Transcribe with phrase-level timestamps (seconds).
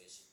[0.00, 0.30] レーシ。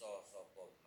[0.00, 0.83] 少少报。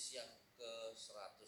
[0.00, 1.39] hadis yang ke-100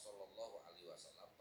[0.00, 1.39] Sallallahu Alaihi Wasallam.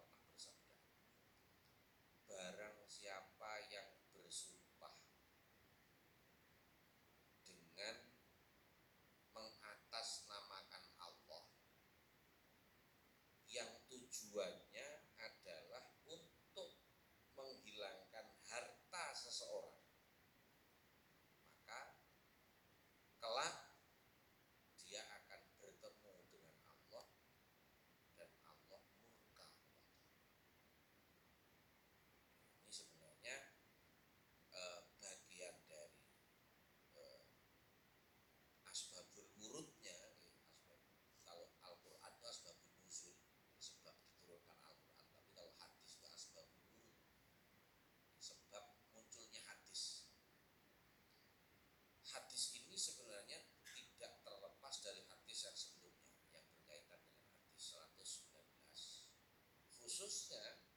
[59.99, 60.68] 说是的。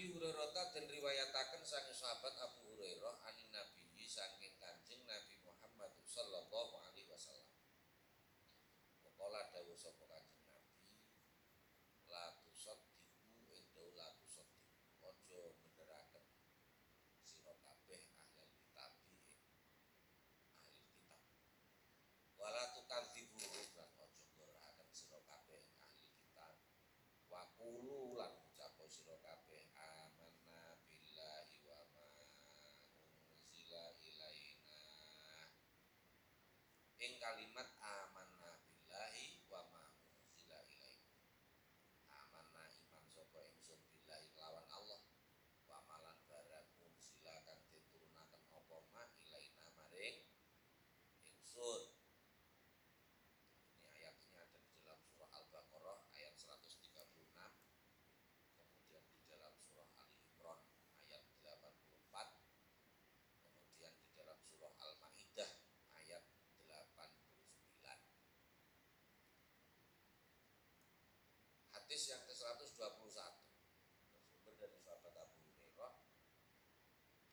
[0.00, 6.72] Abi Hurairah dan riwayataken sang sahabat Abu Hurairah anin Nabi saking Kanjeng Nabi Muhammad sallallahu
[6.88, 7.52] alaihi wasallam.
[9.12, 11.04] Kala dawuh sapa Kanjeng Nabi
[12.08, 16.24] la tusaddiqu endo la tusaddiqu aja beneraken
[17.20, 21.20] sira kabeh ahli kitab ahli kitab.
[22.40, 23.36] Wala tukadzibu
[23.76, 24.88] lan aja ngorakaken
[25.28, 26.56] kabeh ahli kitab.
[27.28, 27.44] Wa
[28.16, 28.29] lan
[71.90, 73.02] hadis yang ke-121
[74.14, 75.90] bersumber dari sahabat Abu Hurairah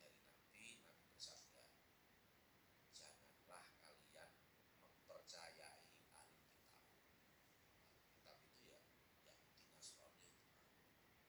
[0.02, 1.62] dari Nabi Nabi bersabda
[2.90, 4.34] janganlah kalian
[4.82, 6.26] mempercayai ahli kitab.
[8.26, 8.82] Ahli kitab itu ya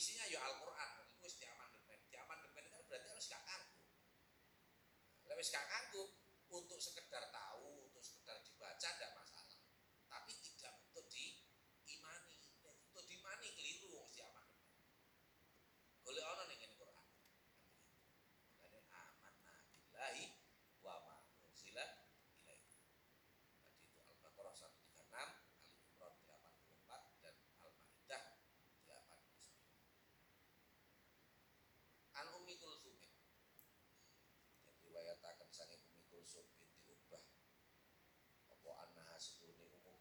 [0.00, 1.04] isinya ya Al-Qur'an.
[1.04, 2.00] Iku wis diamandemen.
[2.08, 3.84] Diamandemen kan berarti harus gak kanggu.
[5.28, 6.16] Lah wis gak kanggu
[6.48, 7.49] untuk sekedar tahu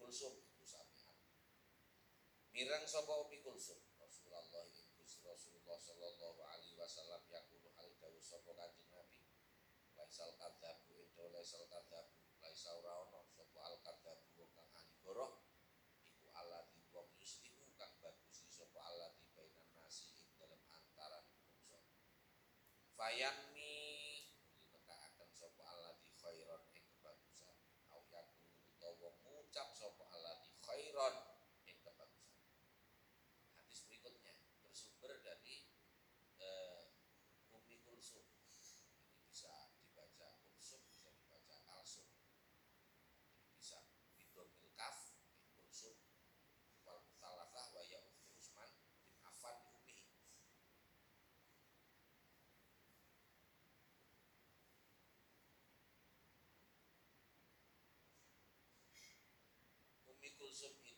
[0.10, 1.14] Kulsum usahanya.
[2.50, 8.90] Mirang sapa Ummi Kulsum Rasulullah itu, Rasulullah sallallahu alaihi wasallam yaqulu hal dawuh sapa Kanjeng
[8.90, 9.22] Nabi.
[9.94, 15.46] Laisal kadzabu itu laisal kadzabu laisa ora ono sapa al kadzabu kang aligoro
[16.02, 21.86] iku alati wong yuslihu kang bagus sapa alati bainan nasi ing dalem antaran manungsa.
[22.98, 23.49] Fayan
[60.50, 60.89] incluso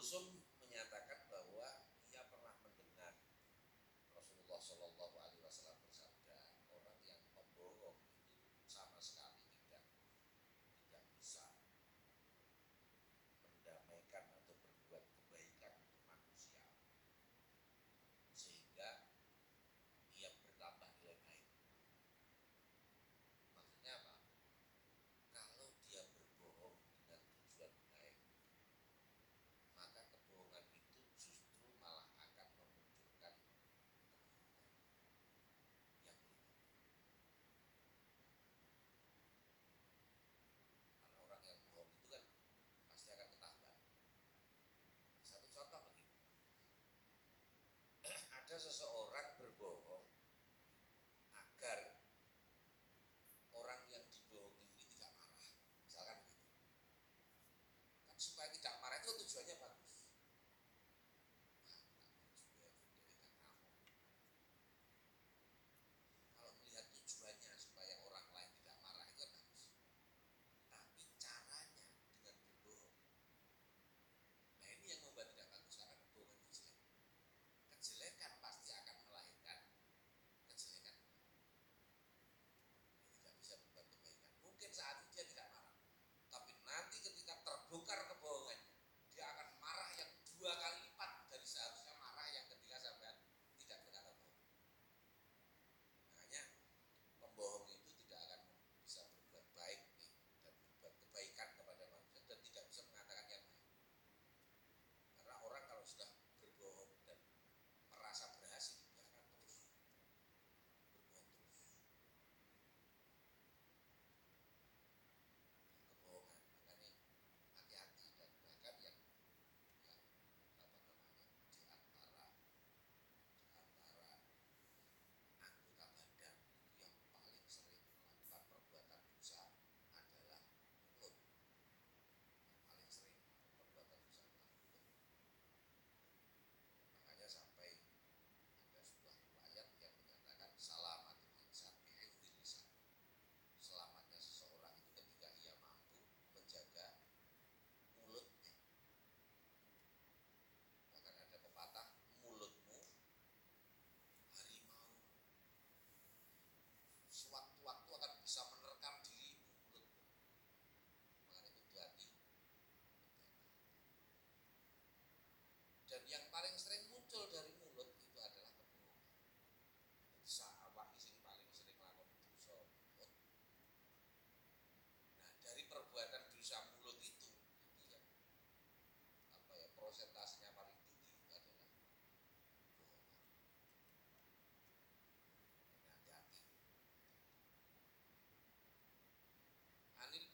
[0.00, 0.32] Kulsum
[0.64, 3.20] menyatakan bahwa ia pernah mendengar
[4.16, 5.89] Rasulullah Shallallahu Alaihi Wasallam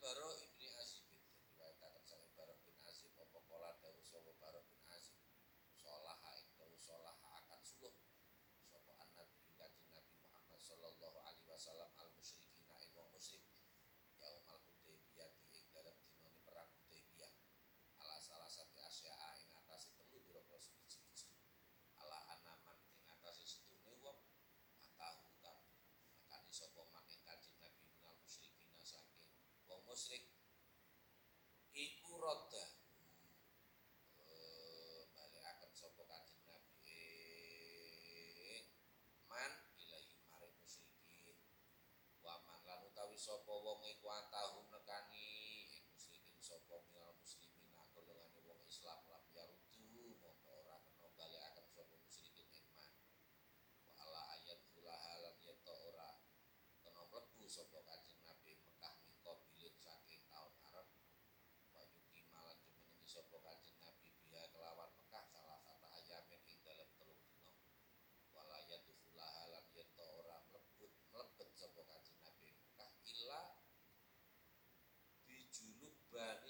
[0.07, 1.03] Baro ibni Azib.
[1.51, 5.19] Diwaitakan sampai Baro bin Azib Apa kola dawu sopa Baro bin Azib?
[6.79, 7.91] Solaha akan suluh.
[8.71, 9.27] Sopo anak
[9.59, 11.96] Nabi Nabi Muhammad Sallallahu alaihi wasallam.
[29.97, 30.29] musyrik
[31.73, 32.65] iku roda
[34.21, 37.01] eh, balik akan sopo kanjeng nabi?
[39.25, 41.41] Man ilahi mare musyrikin
[42.21, 42.61] waman.
[42.69, 44.66] Lan utawi sapa wong iku antahum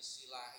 [0.07, 0.56] aparecer lá